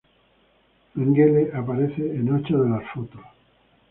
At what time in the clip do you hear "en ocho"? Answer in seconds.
2.15-2.57